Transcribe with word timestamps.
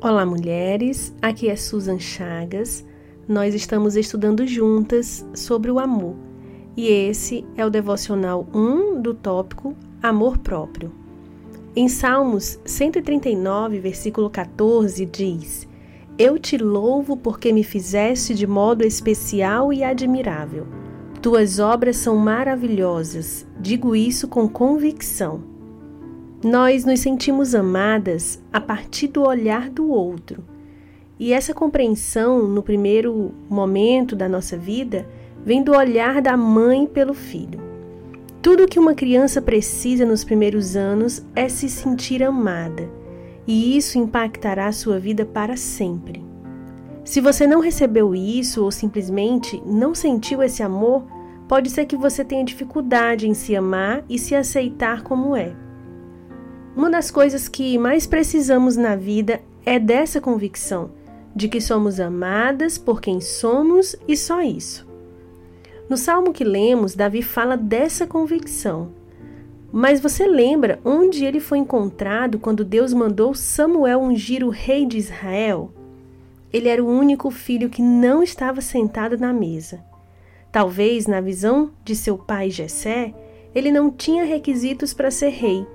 Olá, 0.00 0.24
mulheres. 0.24 1.12
Aqui 1.20 1.48
é 1.48 1.56
Susan 1.56 1.98
Chagas. 1.98 2.84
Nós 3.26 3.52
estamos 3.52 3.96
estudando 3.96 4.46
juntas 4.46 5.26
sobre 5.34 5.72
o 5.72 5.80
amor. 5.80 6.14
E 6.76 6.86
esse 6.86 7.44
é 7.56 7.66
o 7.66 7.70
devocional 7.70 8.46
1 8.54 9.02
do 9.02 9.12
tópico 9.12 9.74
Amor 10.00 10.38
próprio. 10.38 10.92
Em 11.74 11.88
Salmos 11.88 12.60
139, 12.64 13.80
versículo 13.80 14.30
14, 14.30 15.04
diz: 15.04 15.66
Eu 16.16 16.38
te 16.38 16.56
louvo 16.56 17.16
porque 17.16 17.52
me 17.52 17.64
fizeste 17.64 18.36
de 18.36 18.46
modo 18.46 18.84
especial 18.84 19.72
e 19.72 19.82
admirável. 19.82 20.64
Tuas 21.20 21.58
obras 21.58 21.96
são 21.96 22.14
maravilhosas. 22.16 23.44
Digo 23.58 23.96
isso 23.96 24.28
com 24.28 24.48
convicção. 24.48 25.57
Nós 26.42 26.84
nos 26.84 27.00
sentimos 27.00 27.52
amadas 27.52 28.40
a 28.52 28.60
partir 28.60 29.08
do 29.08 29.22
olhar 29.22 29.68
do 29.68 29.90
outro. 29.90 30.44
E 31.18 31.32
essa 31.32 31.52
compreensão, 31.52 32.46
no 32.46 32.62
primeiro 32.62 33.34
momento 33.50 34.14
da 34.14 34.28
nossa 34.28 34.56
vida, 34.56 35.04
vem 35.44 35.64
do 35.64 35.72
olhar 35.72 36.22
da 36.22 36.36
mãe 36.36 36.86
pelo 36.86 37.12
filho. 37.12 37.58
Tudo 38.40 38.68
que 38.68 38.78
uma 38.78 38.94
criança 38.94 39.42
precisa 39.42 40.06
nos 40.06 40.22
primeiros 40.22 40.76
anos 40.76 41.26
é 41.34 41.48
se 41.48 41.68
sentir 41.68 42.22
amada, 42.22 42.88
e 43.44 43.76
isso 43.76 43.98
impactará 43.98 44.68
a 44.68 44.72
sua 44.72 45.00
vida 45.00 45.26
para 45.26 45.56
sempre. 45.56 46.24
Se 47.04 47.20
você 47.20 47.48
não 47.48 47.58
recebeu 47.58 48.14
isso 48.14 48.62
ou 48.62 48.70
simplesmente 48.70 49.60
não 49.66 49.92
sentiu 49.92 50.40
esse 50.40 50.62
amor, 50.62 51.04
pode 51.48 51.68
ser 51.68 51.84
que 51.86 51.96
você 51.96 52.24
tenha 52.24 52.44
dificuldade 52.44 53.28
em 53.28 53.34
se 53.34 53.56
amar 53.56 54.04
e 54.08 54.20
se 54.20 54.36
aceitar 54.36 55.02
como 55.02 55.34
é. 55.34 55.66
Uma 56.78 56.88
das 56.88 57.10
coisas 57.10 57.48
que 57.48 57.76
mais 57.76 58.06
precisamos 58.06 58.76
na 58.76 58.94
vida 58.94 59.40
é 59.66 59.80
dessa 59.80 60.20
convicção 60.20 60.92
de 61.34 61.48
que 61.48 61.60
somos 61.60 61.98
amadas 61.98 62.78
por 62.78 63.00
quem 63.00 63.20
somos 63.20 63.96
e 64.06 64.16
só 64.16 64.40
isso. 64.42 64.86
No 65.90 65.96
salmo 65.96 66.32
que 66.32 66.44
lemos, 66.44 66.94
Davi 66.94 67.20
fala 67.20 67.56
dessa 67.56 68.06
convicção. 68.06 68.92
Mas 69.72 69.98
você 69.98 70.24
lembra 70.28 70.78
onde 70.84 71.24
ele 71.24 71.40
foi 71.40 71.58
encontrado 71.58 72.38
quando 72.38 72.64
Deus 72.64 72.92
mandou 72.92 73.34
Samuel 73.34 74.00
ungir 74.00 74.44
o 74.44 74.48
rei 74.48 74.86
de 74.86 74.98
Israel? 74.98 75.72
Ele 76.52 76.68
era 76.68 76.82
o 76.82 76.88
único 76.88 77.28
filho 77.28 77.68
que 77.68 77.82
não 77.82 78.22
estava 78.22 78.60
sentado 78.60 79.18
na 79.18 79.32
mesa. 79.32 79.82
Talvez, 80.52 81.08
na 81.08 81.20
visão 81.20 81.72
de 81.84 81.96
seu 81.96 82.16
pai 82.16 82.50
Jessé, 82.50 83.12
ele 83.52 83.72
não 83.72 83.90
tinha 83.90 84.22
requisitos 84.24 84.94
para 84.94 85.10
ser 85.10 85.30
rei 85.30 85.66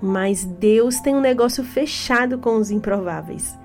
mas 0.00 0.44
Deus 0.44 1.00
tem 1.00 1.14
um 1.14 1.20
negócio 1.20 1.64
fechado 1.64 2.38
com 2.38 2.56
os 2.56 2.70
improváveis. 2.70 3.58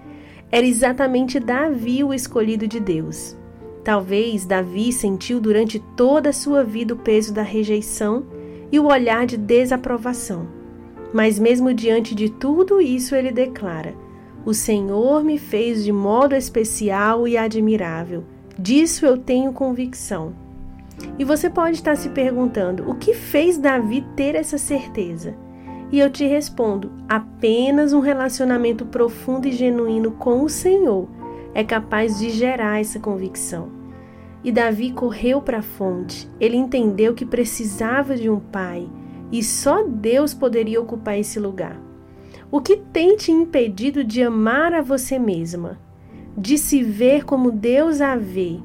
Era 0.51 0.65
exatamente 0.65 1.39
Davi 1.39 2.03
o 2.03 2.13
escolhido 2.13 2.67
de 2.67 2.79
Deus. 2.79 3.37
Talvez 3.83 4.45
Davi 4.45 4.91
sentiu 4.91 5.39
durante 5.39 5.79
toda 5.95 6.29
a 6.29 6.33
sua 6.33 6.63
vida 6.63 6.93
o 6.93 6.97
peso 6.97 7.33
da 7.33 7.41
rejeição 7.41 8.25
e 8.71 8.79
o 8.79 8.85
olhar 8.85 9.25
de 9.25 9.37
desaprovação. 9.37 10.47
Mas, 11.13 11.39
mesmo 11.39 11.73
diante 11.73 12.13
de 12.13 12.29
tudo 12.29 12.79
isso, 12.79 13.15
ele 13.15 13.31
declara: 13.31 13.95
O 14.45 14.53
Senhor 14.53 15.23
me 15.23 15.37
fez 15.37 15.83
de 15.83 15.91
modo 15.91 16.35
especial 16.35 17.27
e 17.27 17.37
admirável. 17.37 18.23
Disso 18.57 19.05
eu 19.05 19.17
tenho 19.17 19.51
convicção. 19.51 20.33
E 21.17 21.23
você 21.23 21.49
pode 21.49 21.77
estar 21.77 21.95
se 21.95 22.09
perguntando: 22.09 22.89
o 22.89 22.95
que 22.95 23.13
fez 23.13 23.57
Davi 23.57 24.05
ter 24.15 24.35
essa 24.35 24.57
certeza? 24.57 25.35
E 25.91 25.99
eu 25.99 26.09
te 26.09 26.25
respondo: 26.25 26.91
apenas 27.07 27.93
um 27.93 27.99
relacionamento 27.99 28.85
profundo 28.85 29.47
e 29.47 29.51
genuíno 29.51 30.11
com 30.11 30.43
o 30.43 30.49
Senhor 30.49 31.07
é 31.53 31.63
capaz 31.63 32.17
de 32.17 32.29
gerar 32.29 32.79
essa 32.79 32.99
convicção. 32.99 33.69
E 34.43 34.51
Davi 34.51 34.91
correu 34.91 35.41
para 35.41 35.59
a 35.59 35.63
fonte. 35.63 36.27
Ele 36.39 36.57
entendeu 36.57 37.13
que 37.13 37.25
precisava 37.25 38.15
de 38.15 38.29
um 38.29 38.39
pai 38.39 38.89
e 39.31 39.43
só 39.43 39.83
Deus 39.83 40.33
poderia 40.33 40.81
ocupar 40.81 41.19
esse 41.19 41.39
lugar. 41.39 41.79
O 42.49 42.59
que 42.59 42.77
tem 42.77 43.15
te 43.15 43.31
impedido 43.31 44.03
de 44.03 44.23
amar 44.23 44.73
a 44.73 44.81
você 44.81 45.19
mesma, 45.19 45.79
de 46.37 46.57
se 46.57 46.83
ver 46.83 47.23
como 47.23 47.51
Deus 47.51 48.01
a 48.01 48.15
vê? 48.15 48.59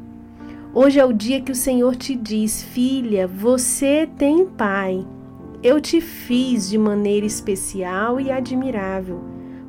Hoje 0.75 0.98
é 0.98 1.04
o 1.04 1.12
dia 1.12 1.41
que 1.41 1.53
o 1.53 1.56
Senhor 1.56 1.94
te 1.97 2.15
diz: 2.15 2.62
Filha, 2.62 3.26
você 3.26 4.09
tem 4.16 4.47
pai. 4.47 5.06
Eu 5.62 5.80
te 5.80 6.00
fiz 6.00 6.68
de 6.68 6.76
maneira 6.76 7.24
especial 7.24 8.20
e 8.20 8.30
admirável. 8.30 9.22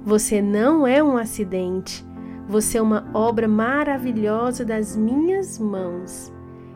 Você 0.03 0.41
não 0.41 0.85
é 0.85 1.01
um 1.01 1.17
acidente. 1.17 2.05
Você 2.47 2.77
é 2.77 2.81
uma 2.81 3.09
obra 3.13 3.47
maravilhosa 3.47 4.63
das 4.63 4.95
minhas 4.95 5.57
mãos. 5.57 6.31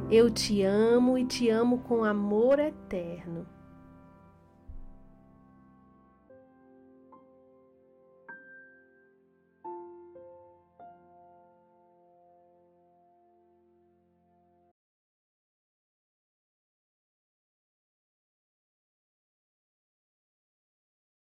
Eu 0.10 0.30
te 0.30 0.64
amo 0.64 1.18
e 1.18 1.26
te 1.26 1.50
amo 1.50 1.80
com 1.80 2.04
amor 2.04 2.60
eterno. 2.60 3.46